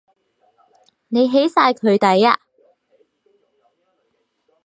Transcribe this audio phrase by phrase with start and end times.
[1.09, 2.39] 你起晒佢底呀？